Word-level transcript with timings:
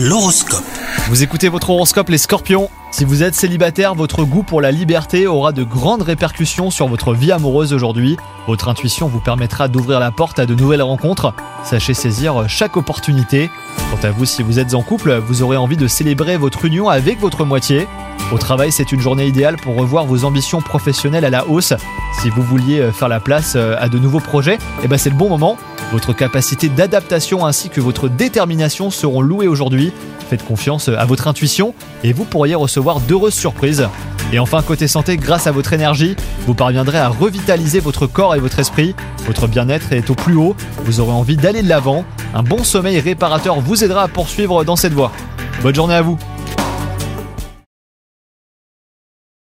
L'horoscope. 0.00 0.62
Vous 1.08 1.24
écoutez 1.24 1.48
votre 1.48 1.70
horoscope 1.70 2.08
les 2.08 2.18
scorpions 2.18 2.70
Si 2.92 3.04
vous 3.04 3.24
êtes 3.24 3.34
célibataire, 3.34 3.96
votre 3.96 4.22
goût 4.22 4.44
pour 4.44 4.60
la 4.60 4.70
liberté 4.70 5.26
aura 5.26 5.50
de 5.50 5.64
grandes 5.64 6.02
répercussions 6.02 6.70
sur 6.70 6.86
votre 6.86 7.14
vie 7.14 7.32
amoureuse 7.32 7.72
aujourd'hui. 7.72 8.16
Votre 8.46 8.68
intuition 8.68 9.08
vous 9.08 9.18
permettra 9.18 9.66
d'ouvrir 9.66 9.98
la 9.98 10.12
porte 10.12 10.38
à 10.38 10.46
de 10.46 10.54
nouvelles 10.54 10.82
rencontres. 10.82 11.34
Sachez 11.64 11.94
saisir 11.94 12.48
chaque 12.48 12.76
opportunité. 12.76 13.50
Quant 13.90 14.06
à 14.06 14.12
vous, 14.12 14.24
si 14.24 14.44
vous 14.44 14.60
êtes 14.60 14.74
en 14.74 14.82
couple, 14.82 15.16
vous 15.18 15.42
aurez 15.42 15.56
envie 15.56 15.76
de 15.76 15.88
célébrer 15.88 16.36
votre 16.36 16.64
union 16.64 16.88
avec 16.88 17.18
votre 17.18 17.44
moitié. 17.44 17.88
Au 18.30 18.38
travail, 18.38 18.70
c'est 18.70 18.92
une 18.92 19.00
journée 19.00 19.26
idéale 19.26 19.56
pour 19.56 19.74
revoir 19.74 20.06
vos 20.06 20.24
ambitions 20.24 20.60
professionnelles 20.60 21.24
à 21.24 21.30
la 21.30 21.48
hausse. 21.48 21.72
Si 22.20 22.30
vous 22.30 22.42
vouliez 22.42 22.92
faire 22.92 23.08
la 23.08 23.18
place 23.18 23.56
à 23.56 23.88
de 23.88 23.98
nouveaux 23.98 24.20
projets, 24.20 24.58
eh 24.84 24.86
ben 24.86 24.96
c'est 24.96 25.10
le 25.10 25.16
bon 25.16 25.28
moment. 25.28 25.58
Votre 25.90 26.12
capacité 26.12 26.68
d'adaptation 26.68 27.46
ainsi 27.46 27.70
que 27.70 27.80
votre 27.80 28.10
détermination 28.10 28.90
seront 28.90 29.22
louées 29.22 29.48
aujourd'hui. 29.48 29.90
Faites 30.28 30.44
confiance 30.44 30.88
à 30.88 31.04
votre 31.06 31.28
intuition 31.28 31.74
et 32.04 32.12
vous 32.12 32.24
pourriez 32.24 32.54
recevoir 32.54 33.00
d'heureuses 33.00 33.34
surprises. 33.34 33.88
Et 34.30 34.38
enfin, 34.38 34.60
côté 34.60 34.86
santé, 34.86 35.16
grâce 35.16 35.46
à 35.46 35.52
votre 35.52 35.72
énergie, 35.72 36.14
vous 36.46 36.52
parviendrez 36.52 36.98
à 36.98 37.08
revitaliser 37.08 37.80
votre 37.80 38.06
corps 38.06 38.34
et 38.34 38.40
votre 38.40 38.58
esprit. 38.58 38.94
Votre 39.26 39.46
bien-être 39.46 39.94
est 39.94 40.10
au 40.10 40.14
plus 40.14 40.36
haut, 40.36 40.54
vous 40.84 41.00
aurez 41.00 41.12
envie 41.12 41.36
d'aller 41.36 41.62
de 41.62 41.68
l'avant. 41.70 42.04
Un 42.34 42.42
bon 42.42 42.64
sommeil 42.64 43.00
réparateur 43.00 43.58
vous 43.60 43.82
aidera 43.82 44.02
à 44.02 44.08
poursuivre 44.08 44.64
dans 44.64 44.76
cette 44.76 44.92
voie. 44.92 45.12
Bonne 45.62 45.74
journée 45.74 45.94
à 45.94 46.02
vous 46.02 46.18